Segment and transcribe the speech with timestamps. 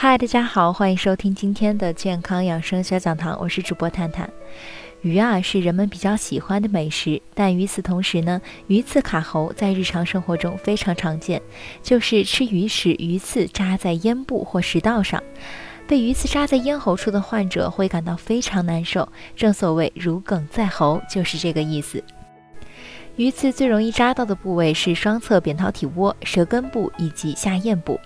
[0.00, 4.30] 嗨，大家好，欢迎收听今天的健康养生小讲堂，我是主播探探。
[5.00, 11.42] 鱼啊是人们比较喜欢的美食，但与此同时呢，鱼刺卡喉在日常生活中非常常见，
[11.82, 15.20] 就是吃鱼时鱼刺扎在咽部或食道上。
[15.88, 22.00] 被鱼刺扎在咽喉处的患者会感到非常难受，正所谓如鲠在喉，就是这个意思。
[23.16, 27.98] 鱼刺最容易扎到的部位是双侧扁桃体窝、舌根部以及下咽部。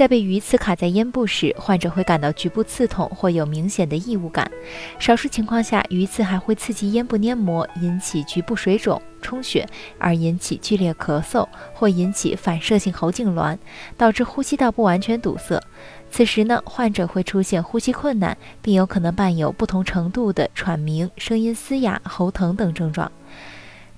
[0.00, 4.50] 在被鱼刺卡在咽部时，患者会感到局部刺痛或有明显的异物感。
[4.98, 9.68] 少数情况下，鱼刺还会刺激咽部黏膜，引起局部水肿、充血，
[9.98, 13.58] 而引起剧烈咳嗽，或引起反射性喉痉挛，
[13.98, 15.62] 导致呼吸道不完全堵塞。
[16.10, 23.12] 此时呢，患者会出现呼吸困难，并有可能伴有不同程度的喘鸣、声音嘶哑、喉疼等症状。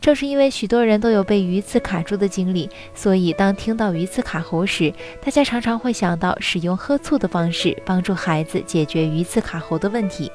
[0.02, 4.92] 正是因为许多人都有被鱼刺卡住的经历，所以当听到鱼刺卡喉时，
[5.24, 10.30] 大家常常会想到使用喝醋的方式帮助孩子解决鱼刺卡喉的问题。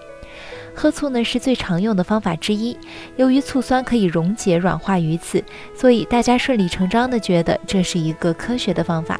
[0.73, 2.77] 喝醋呢是最常用的方法之一，
[3.17, 5.43] 由于醋酸可以溶解软化鱼刺，
[5.75, 9.19] 所以大家顺理成章地觉得这是一个科学的方法。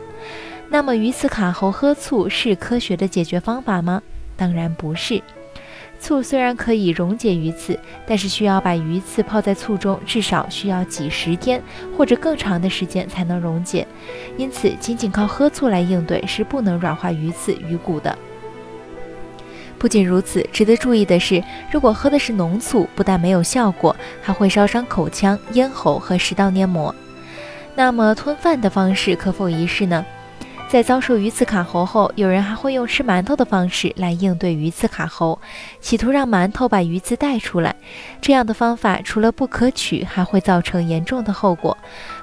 [0.70, 4.02] 那么鱼刺卡喉喝醋是科学的解决方法吗？
[4.38, 5.22] 当然不是。
[6.00, 11.62] 醋虽然可以溶解鱼刺，但是需要把鱼刺泡在醋中，至少需要几十天
[11.98, 13.86] 或者更长的时间才能溶解。
[14.38, 18.18] 因此，仅仅靠喝醋来应对是不能软化鱼刺鱼骨的。
[19.80, 26.94] 不仅如此，值得注意的是，如果喝的是浓醋，不但没有效果，还会烧伤口腔、咽喉和食道黏膜。
[27.76, 30.04] 那么，吞饭的方式可否一试呢？
[30.70, 35.40] 在遭受鱼刺卡喉后，有人还会用吃馒头的方式来应对鱼刺卡喉，
[35.80, 37.74] 企图让馒头把鱼刺带出来。
[38.20, 41.78] 这样的方法除了不可取，还会造成严重的后果。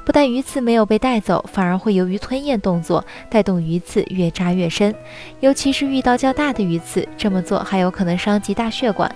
[0.04, 4.94] 不但鱼刺没有被带走，反而会由于吞咽动作带动鱼刺越扎越深。
[5.40, 9.10] 尤其是遇到较大的鱼刺，这么做还有可能伤及大血管，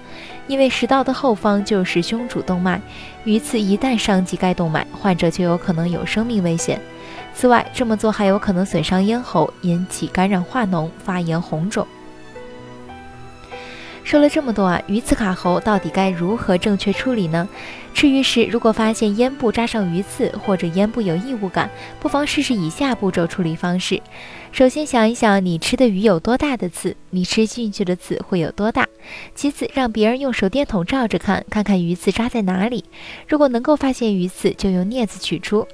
[0.46, 2.80] 因为食道的后方就是胸主动脉，
[3.24, 6.80] 鱼刺一旦伤及该动脉，患者就有可能有生命危险。
[7.40, 11.86] 此外，这么做还有可能损伤咽喉，引起感染化脓、发炎红肿。
[14.08, 17.46] 说了这么多啊，鱼刺卡喉到底该如何正确处理呢？
[17.92, 21.68] 吃鱼时，如果发现咽部扎上鱼刺或者咽部有异物感，
[22.00, 24.00] 不妨试试以下步骤处理方式。
[24.50, 28.86] 首先想一想，你吃的鱼有多大的刺，你吃进去的刺会有多大？
[29.34, 32.84] 其次，让别人用手电筒照着看，看看鱼刺扎在哪里。
[33.26, 35.66] 如果能够发现鱼刺，就用镊子取出。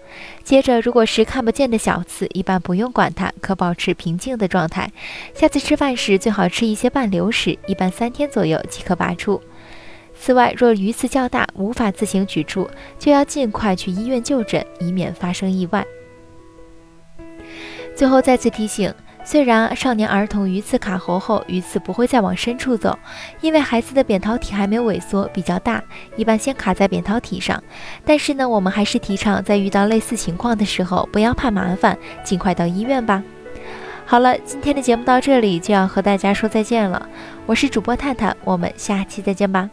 [0.43, 4.91] 接着，如果是看不见的小刺，一般不用管它，可保持平静的状态。
[5.35, 9.41] 下次吃饭时，最好吃一些半流食，一般三天左右即可拔出。
[10.17, 12.69] 此外，若鱼刺较大，无法自行取出，
[12.99, 15.85] 就要尽快去医院就诊，以免发生意外。
[17.97, 22.97] 最后再次提醒：虽然少年儿童鱼刺卡喉后，鱼刺不会再往深处走，
[23.41, 25.83] 因为孩子的扁桃体还没有萎缩，比较大，
[26.17, 27.63] 一般先卡在扁桃体上。
[28.05, 33.23] 但是呢，我们还是提倡在遇到类似情况的时候，不要怕麻烦，尽快到医院吧。
[34.07, 37.09] 好了，今天的节目到这里就要和大家说再见了。
[37.47, 39.69] 我是主播探探，我们下期再见吧。